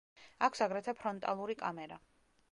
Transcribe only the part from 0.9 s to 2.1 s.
ფრონტალური კამერა.